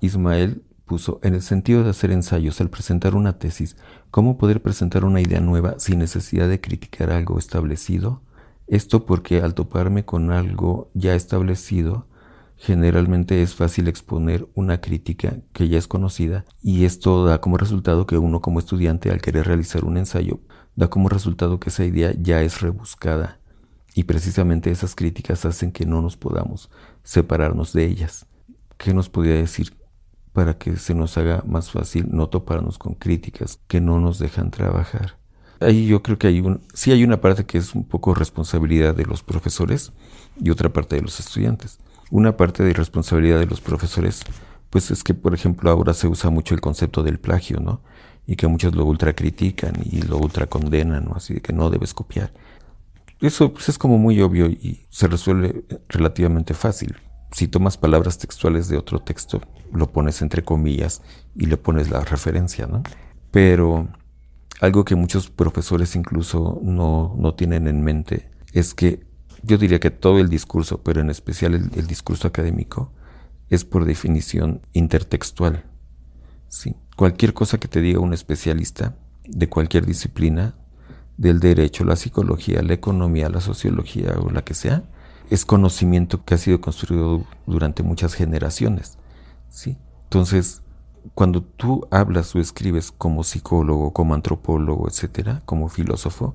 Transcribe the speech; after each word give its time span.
Ismael 0.00 0.62
puso, 0.86 1.20
en 1.22 1.34
el 1.34 1.42
sentido 1.42 1.84
de 1.84 1.90
hacer 1.90 2.10
ensayos 2.10 2.60
al 2.60 2.70
presentar 2.70 3.14
una 3.14 3.38
tesis, 3.38 3.76
¿cómo 4.10 4.38
poder 4.38 4.62
presentar 4.62 5.04
una 5.04 5.20
idea 5.20 5.40
nueva 5.40 5.74
sin 5.78 5.98
necesidad 5.98 6.48
de 6.48 6.60
criticar 6.60 7.10
algo 7.10 7.38
establecido? 7.38 8.22
Esto 8.66 9.06
porque 9.06 9.40
al 9.40 9.54
toparme 9.54 10.04
con 10.04 10.32
algo 10.32 10.90
ya 10.94 11.14
establecido, 11.14 12.06
generalmente 12.56 13.42
es 13.42 13.54
fácil 13.54 13.86
exponer 13.86 14.48
una 14.54 14.80
crítica 14.80 15.38
que 15.52 15.68
ya 15.68 15.78
es 15.78 15.86
conocida 15.86 16.44
y 16.60 16.84
esto 16.84 17.24
da 17.24 17.40
como 17.40 17.56
resultado 17.56 18.06
que 18.06 18.18
uno 18.18 18.40
como 18.40 18.58
estudiante 18.58 19.10
al 19.10 19.20
querer 19.20 19.46
realizar 19.46 19.84
un 19.84 19.96
ensayo 19.96 20.40
da 20.74 20.90
como 20.90 21.08
resultado 21.08 21.60
que 21.60 21.70
esa 21.70 21.84
idea 21.84 22.12
ya 22.20 22.42
es 22.42 22.60
rebuscada 22.60 23.38
y 23.94 24.04
precisamente 24.04 24.70
esas 24.70 24.94
críticas 24.94 25.44
hacen 25.44 25.70
que 25.70 25.86
no 25.86 26.02
nos 26.02 26.16
podamos 26.16 26.70
separarnos 27.02 27.72
de 27.72 27.84
ellas. 27.84 28.26
¿Qué 28.76 28.94
nos 28.94 29.08
podría 29.08 29.34
decir 29.34 29.77
para 30.38 30.56
que 30.56 30.76
se 30.76 30.94
nos 30.94 31.18
haga 31.18 31.42
más 31.48 31.72
fácil 31.72 32.06
no 32.12 32.28
toparnos 32.28 32.78
con 32.78 32.94
críticas 32.94 33.58
que 33.66 33.80
no 33.80 33.98
nos 33.98 34.20
dejan 34.20 34.52
trabajar? 34.52 35.16
Ahí 35.58 35.88
yo 35.88 36.00
creo 36.00 36.16
que 36.16 36.28
hay 36.28 36.38
un, 36.38 36.60
sí 36.72 36.92
hay 36.92 37.02
una 37.02 37.20
parte 37.20 37.44
que 37.44 37.58
es 37.58 37.74
un 37.74 37.82
poco 37.82 38.14
responsabilidad 38.14 38.94
de 38.94 39.04
los 39.04 39.24
profesores 39.24 39.90
y 40.40 40.50
otra 40.50 40.72
parte 40.72 40.94
de 40.94 41.02
los 41.02 41.18
estudiantes. 41.18 41.80
Una 42.12 42.36
parte 42.36 42.62
de 42.62 42.72
responsabilidad 42.72 43.40
de 43.40 43.46
los 43.46 43.60
profesores, 43.60 44.22
pues 44.70 44.92
es 44.92 45.02
que, 45.02 45.12
por 45.12 45.34
ejemplo, 45.34 45.72
ahora 45.72 45.92
se 45.92 46.06
usa 46.06 46.30
mucho 46.30 46.54
el 46.54 46.60
concepto 46.60 47.02
del 47.02 47.18
plagio, 47.18 47.58
¿no? 47.58 47.80
Y 48.24 48.36
que 48.36 48.46
muchos 48.46 48.76
lo 48.76 48.84
ultra 48.84 49.14
critican 49.14 49.72
y 49.90 50.02
lo 50.02 50.18
ultra 50.18 50.46
condenan, 50.46 51.06
¿no? 51.06 51.14
Así 51.16 51.34
de 51.34 51.40
que 51.40 51.52
no 51.52 51.68
debes 51.68 51.94
copiar. 51.94 52.32
Eso 53.20 53.52
pues, 53.52 53.68
es 53.70 53.76
como 53.76 53.98
muy 53.98 54.20
obvio 54.20 54.46
y 54.46 54.86
se 54.88 55.08
resuelve 55.08 55.64
relativamente 55.88 56.54
fácil. 56.54 56.94
Si 57.32 57.48
tomas 57.48 57.76
palabras 57.76 58.18
textuales 58.18 58.68
de 58.68 58.78
otro 58.78 59.00
texto, 59.00 59.40
lo 59.72 59.90
pones 59.90 60.22
entre 60.22 60.44
comillas 60.44 61.02
y 61.34 61.46
le 61.46 61.56
pones 61.56 61.90
la 61.90 62.00
referencia, 62.00 62.66
¿no? 62.66 62.82
Pero 63.30 63.88
algo 64.60 64.84
que 64.84 64.96
muchos 64.96 65.30
profesores 65.30 65.94
incluso 65.94 66.58
no, 66.62 67.14
no 67.18 67.34
tienen 67.34 67.68
en 67.68 67.82
mente 67.82 68.30
es 68.52 68.74
que 68.74 69.06
yo 69.42 69.58
diría 69.58 69.78
que 69.78 69.90
todo 69.90 70.18
el 70.18 70.28
discurso, 70.28 70.82
pero 70.82 71.00
en 71.00 71.10
especial 71.10 71.54
el, 71.54 71.86
discurso 71.86 72.28
académico, 72.28 72.92
es 73.50 73.64
por 73.64 73.84
definición 73.84 74.62
intertextual. 74.72 75.64
Sí. 76.48 76.74
Cualquier 76.96 77.34
cosa 77.34 77.58
que 77.58 77.68
te 77.68 77.80
diga 77.80 78.00
un 78.00 78.12
especialista 78.12 78.96
de 79.26 79.48
cualquier 79.48 79.86
disciplina 79.86 80.54
del 81.16 81.40
derecho, 81.40 81.84
la 81.84 81.96
psicología, 81.96 82.62
la 82.62 82.74
economía, 82.74 83.28
la 83.28 83.40
sociología 83.40 84.16
o 84.20 84.30
la 84.30 84.42
que 84.42 84.54
sea, 84.54 84.84
es 85.30 85.44
conocimiento 85.44 86.24
que 86.24 86.34
ha 86.34 86.38
sido 86.38 86.60
construido 86.60 87.24
durante 87.46 87.82
muchas 87.82 88.14
generaciones. 88.14 88.98
¿sí? 89.48 89.76
Entonces, 90.04 90.62
cuando 91.14 91.42
tú 91.42 91.86
hablas 91.90 92.34
o 92.34 92.40
escribes 92.40 92.90
como 92.90 93.24
psicólogo, 93.24 93.92
como 93.92 94.14
antropólogo, 94.14 94.88
etcétera, 94.88 95.42
como 95.44 95.68
filósofo, 95.68 96.34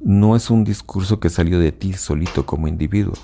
no 0.00 0.34
es 0.34 0.50
un 0.50 0.64
discurso 0.64 1.20
que 1.20 1.30
salió 1.30 1.58
de 1.58 1.72
ti 1.72 1.92
solito 1.92 2.44
como 2.44 2.68
individuo. 2.68 3.14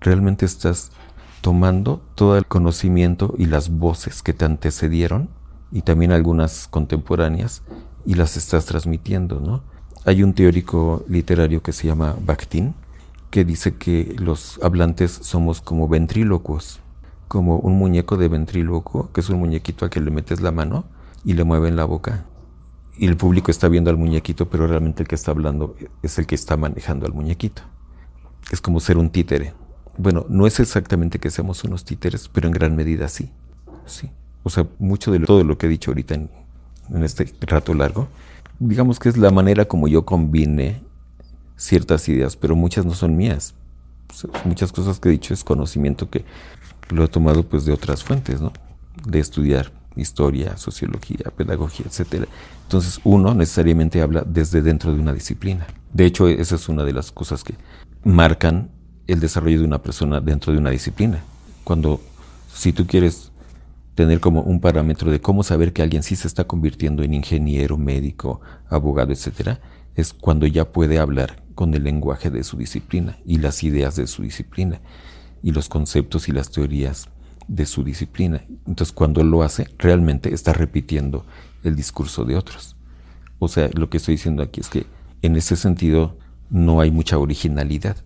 Realmente 0.00 0.46
estás 0.46 0.92
tomando 1.40 2.02
todo 2.14 2.38
el 2.38 2.46
conocimiento 2.46 3.34
y 3.36 3.46
las 3.46 3.68
voces 3.68 4.22
que 4.22 4.32
te 4.32 4.44
antecedieron 4.44 5.28
y 5.72 5.82
también 5.82 6.12
algunas 6.12 6.68
contemporáneas 6.68 7.62
y 8.06 8.14
las 8.14 8.36
estás 8.36 8.64
transmitiendo, 8.66 9.40
¿no? 9.40 9.62
Hay 10.04 10.22
un 10.22 10.34
teórico 10.34 11.04
literario 11.08 11.62
que 11.62 11.72
se 11.72 11.86
llama 11.86 12.16
Bakhtin, 12.24 12.74
que 13.34 13.44
dice 13.44 13.74
que 13.74 14.14
los 14.20 14.60
hablantes 14.62 15.10
somos 15.10 15.60
como 15.60 15.88
ventrílocuos, 15.88 16.78
como 17.26 17.58
un 17.58 17.76
muñeco 17.76 18.16
de 18.16 18.28
ventrílocuo, 18.28 19.10
que 19.10 19.22
es 19.22 19.28
un 19.28 19.40
muñequito 19.40 19.84
a 19.84 19.90
que 19.90 20.00
le 20.00 20.12
metes 20.12 20.40
la 20.40 20.52
mano 20.52 20.84
y 21.24 21.32
le 21.32 21.42
mueven 21.42 21.74
la 21.74 21.84
boca. 21.84 22.26
Y 22.96 23.08
el 23.08 23.16
público 23.16 23.50
está 23.50 23.66
viendo 23.66 23.90
al 23.90 23.96
muñequito, 23.96 24.48
pero 24.48 24.68
realmente 24.68 25.02
el 25.02 25.08
que 25.08 25.16
está 25.16 25.32
hablando 25.32 25.74
es 26.00 26.16
el 26.20 26.28
que 26.28 26.36
está 26.36 26.56
manejando 26.56 27.06
al 27.06 27.12
muñequito. 27.12 27.62
Es 28.52 28.60
como 28.60 28.78
ser 28.78 28.98
un 28.98 29.10
títere. 29.10 29.52
Bueno, 29.98 30.26
no 30.28 30.46
es 30.46 30.60
exactamente 30.60 31.18
que 31.18 31.32
seamos 31.32 31.64
unos 31.64 31.84
títeres, 31.84 32.28
pero 32.28 32.46
en 32.46 32.52
gran 32.52 32.76
medida 32.76 33.08
sí. 33.08 33.32
Sí. 33.84 34.12
O 34.44 34.50
sea, 34.50 34.68
mucho 34.78 35.10
de 35.10 35.18
todo 35.18 35.42
lo 35.42 35.58
que 35.58 35.66
he 35.66 35.68
dicho 35.68 35.90
ahorita 35.90 36.14
en, 36.14 36.30
en 36.88 37.02
este 37.02 37.34
rato 37.40 37.74
largo 37.74 38.06
digamos 38.58 38.98
que 38.98 39.08
es 39.08 39.16
la 39.16 39.30
manera 39.30 39.64
como 39.64 39.88
yo 39.88 40.04
combine 40.04 40.80
ciertas 41.56 42.08
ideas, 42.08 42.36
pero 42.36 42.56
muchas 42.56 42.84
no 42.84 42.94
son 42.94 43.16
mías. 43.16 43.54
muchas 44.44 44.72
cosas 44.72 45.00
que 45.00 45.08
he 45.08 45.12
dicho 45.12 45.34
es 45.34 45.44
conocimiento 45.44 46.08
que 46.10 46.24
lo 46.90 47.04
he 47.04 47.08
tomado 47.08 47.42
pues 47.42 47.64
de 47.64 47.72
otras 47.72 48.04
fuentes, 48.04 48.40
¿no? 48.40 48.52
De 49.06 49.18
estudiar 49.18 49.72
historia, 49.96 50.56
sociología, 50.56 51.32
pedagogía, 51.36 51.86
etcétera. 51.86 52.26
Entonces, 52.62 53.00
uno 53.04 53.34
necesariamente 53.34 54.02
habla 54.02 54.24
desde 54.26 54.62
dentro 54.62 54.92
de 54.92 55.00
una 55.00 55.12
disciplina. 55.12 55.66
De 55.92 56.04
hecho, 56.04 56.28
esa 56.28 56.56
es 56.56 56.68
una 56.68 56.84
de 56.84 56.92
las 56.92 57.12
cosas 57.12 57.44
que 57.44 57.54
marcan 58.02 58.70
el 59.06 59.20
desarrollo 59.20 59.60
de 59.60 59.66
una 59.66 59.82
persona 59.82 60.20
dentro 60.20 60.52
de 60.52 60.58
una 60.58 60.70
disciplina. 60.70 61.22
Cuando 61.62 62.00
si 62.52 62.72
tú 62.72 62.86
quieres 62.86 63.30
tener 63.94 64.20
como 64.20 64.42
un 64.42 64.60
parámetro 64.60 65.10
de 65.10 65.20
cómo 65.20 65.42
saber 65.42 65.72
que 65.72 65.82
alguien 65.82 66.02
sí 66.02 66.16
se 66.16 66.26
está 66.26 66.44
convirtiendo 66.44 67.02
en 67.02 67.14
ingeniero, 67.14 67.76
médico, 67.78 68.40
abogado, 68.68 69.12
etcétera, 69.12 69.60
es 69.94 70.12
cuando 70.12 70.46
ya 70.46 70.72
puede 70.72 70.98
hablar 70.98 71.43
con 71.54 71.74
el 71.74 71.84
lenguaje 71.84 72.30
de 72.30 72.44
su 72.44 72.56
disciplina 72.56 73.18
y 73.24 73.38
las 73.38 73.62
ideas 73.62 73.96
de 73.96 74.06
su 74.06 74.22
disciplina 74.22 74.80
y 75.42 75.52
los 75.52 75.68
conceptos 75.68 76.28
y 76.28 76.32
las 76.32 76.50
teorías 76.50 77.08
de 77.48 77.66
su 77.66 77.84
disciplina. 77.84 78.42
Entonces, 78.66 78.92
cuando 78.92 79.22
lo 79.22 79.42
hace, 79.42 79.68
realmente 79.78 80.32
está 80.32 80.52
repitiendo 80.52 81.26
el 81.62 81.76
discurso 81.76 82.24
de 82.24 82.36
otros. 82.36 82.76
O 83.38 83.48
sea, 83.48 83.68
lo 83.74 83.90
que 83.90 83.98
estoy 83.98 84.14
diciendo 84.14 84.42
aquí 84.42 84.60
es 84.60 84.68
que 84.68 84.86
en 85.22 85.36
ese 85.36 85.56
sentido 85.56 86.16
no 86.50 86.80
hay 86.80 86.90
mucha 86.90 87.18
originalidad. 87.18 87.96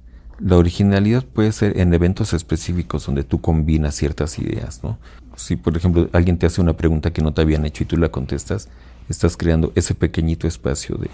La 0.40 0.56
originalidad 0.56 1.24
puede 1.24 1.52
ser 1.52 1.78
en 1.78 1.92
eventos 1.92 2.32
específicos 2.32 3.06
donde 3.06 3.24
tú 3.24 3.40
combinas 3.40 3.94
ciertas 3.94 4.38
ideas, 4.38 4.82
¿no? 4.82 4.98
Si, 5.36 5.56
por 5.56 5.76
ejemplo, 5.76 6.08
alguien 6.12 6.38
te 6.38 6.46
hace 6.46 6.60
una 6.60 6.76
pregunta 6.76 7.12
que 7.12 7.22
no 7.22 7.32
te 7.32 7.42
habían 7.42 7.64
hecho 7.64 7.82
y 7.82 7.86
tú 7.86 7.96
la 7.96 8.08
contestas, 8.08 8.68
estás 9.08 9.36
creando 9.36 9.72
ese 9.74 9.94
pequeñito 9.94 10.46
espacio 10.46 10.96
de, 10.96 11.10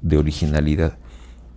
de 0.00 0.16
originalidad, 0.16 0.98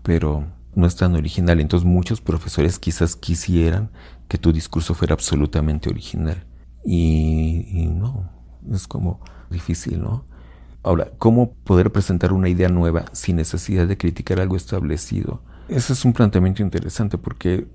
pero 0.04 0.46
no 0.76 0.86
es 0.86 0.96
tan 0.96 1.16
original. 1.16 1.60
Entonces 1.60 1.88
muchos 1.88 2.22
profesores 2.22 2.78
quizás 2.80 3.16
quisieran 3.16 3.90
que 4.28 4.38
tu 4.38 4.54
discurso 4.54 4.94
fuera 4.94 5.14
absolutamente 5.14 5.90
original. 5.90 6.46
Y, 6.86 7.66
y, 7.72 7.88
no, 7.88 8.30
es 8.72 8.88
como 8.88 9.22
difícil, 9.50 10.02
¿no? 10.02 10.26
Ahora, 10.84 11.12
¿cómo 11.18 11.54
poder 11.64 11.92
presentar 11.92 12.34
una 12.34 12.50
idea 12.50 12.68
nueva 12.68 13.06
sin 13.14 13.38
necesidad 13.38 13.88
de 13.88 13.98
criticar 13.98 14.42
algo 14.42 14.58
establecido? 14.58 15.42
Ese 15.70 15.94
es 15.94 16.04
un 16.04 16.12
planteamiento 16.12 16.62
interesante 16.62 17.18
porque 17.18 17.68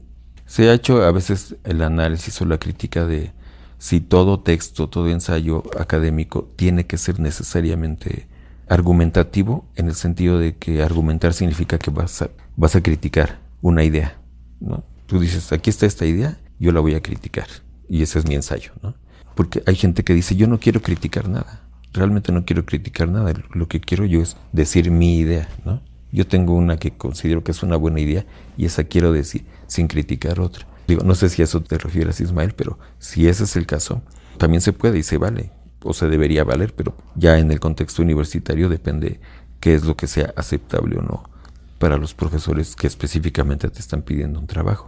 se 0.45 0.69
ha 0.69 0.75
hecho 0.75 1.03
a 1.03 1.11
veces 1.11 1.57
el 1.65 1.81
análisis 1.83 2.39
o 2.43 2.45
la 2.45 2.59
crítica 2.59 3.07
de 3.07 3.33
si 3.79 4.01
todo 4.01 4.41
texto, 4.41 4.89
todo 4.89 5.09
ensayo 5.09 5.63
académico 5.79 6.53
tiene 6.57 6.87
que 6.87 6.99
ser 6.99 7.19
necesariamente 7.19 8.29
argumentativo, 8.69 9.67
en 9.77 9.89
el 9.89 9.95
sentido 9.95 10.39
de 10.39 10.57
que 10.57 10.83
argumentar 10.83 11.33
significa 11.33 11.79
que 11.79 11.91
vas 11.91 12.23
a, 12.23 12.31
vas 12.57 12.77
a 12.77 12.83
criticar 12.83 13.41
una 13.63 13.85
idea. 13.85 14.19
¿no? 14.61 14.85
Tú 15.07 15.19
dices, 15.21 15.53
aquí 15.53 15.71
está 15.71 15.87
esta 15.87 16.07
idea, 16.07 16.39
yo 16.59 16.73
la 16.73 16.81
voy 16.81 16.95
a 16.95 17.03
criticar. 17.03 17.47
Y 17.89 18.03
ese 18.03 18.19
es 18.19 18.27
mi 18.27 18.35
ensayo. 18.35 18.73
¿no? 18.83 18.95
Porque 19.35 19.63
hay 19.67 19.77
gente 19.77 20.05
que 20.05 20.15
dice, 20.15 20.37
yo 20.37 20.47
no 20.47 20.59
quiero 20.59 20.83
criticar 20.83 21.29
nada. 21.29 21.63
Realmente 21.93 22.33
no 22.33 22.45
quiero 22.45 22.67
criticar 22.67 23.09
nada. 23.09 23.33
Lo 23.53 23.69
que 23.69 23.81
quiero 23.81 24.05
yo 24.05 24.21
es 24.21 24.37
decir 24.53 24.91
mi 24.91 25.19
idea. 25.19 25.49
¿no? 25.65 25.81
Yo 26.13 26.27
tengo 26.27 26.55
una 26.55 26.79
que 26.79 26.93
considero 26.93 27.45
que 27.45 27.53
es 27.53 27.63
una 27.63 27.77
buena 27.77 28.01
idea 28.01 28.25
y 28.57 28.65
esa 28.67 28.85
quiero 28.85 29.13
decir 29.13 29.45
sin 29.67 29.89
criticar 29.89 30.41
otra. 30.41 30.67
Digo, 30.87 31.03
no 31.05 31.15
sé 31.15 31.29
si 31.29 31.43
a 31.43 31.45
eso 31.45 31.63
te 31.63 31.77
refieres, 31.77 32.21
Ismael, 32.21 32.55
pero 32.55 32.79
si 32.99 33.29
ese 33.29 33.45
es 33.45 33.57
el 33.57 33.67
caso, 33.67 34.03
también 34.39 34.63
se 34.63 34.73
puede 34.73 34.99
y 34.99 35.03
se 35.03 35.19
vale, 35.19 35.51
o 35.83 35.93
se 35.93 36.09
debería 36.09 36.45
valer, 36.45 36.75
pero 36.75 36.95
ya 37.15 37.39
en 37.39 37.51
el 37.51 37.61
contexto 37.61 38.03
universitario 38.03 38.69
depende 38.69 39.21
qué 39.61 39.75
es 39.75 39.85
lo 39.85 39.97
que 39.97 40.07
sea 40.07 40.33
aceptable 40.37 40.99
o 40.99 41.03
no 41.03 41.25
para 41.79 41.97
los 41.97 42.15
profesores 42.15 42.75
que 42.77 42.87
específicamente 42.87 43.69
te 43.69 43.81
están 43.81 44.03
pidiendo 44.03 44.41
un 44.41 44.47
trabajo. 44.47 44.87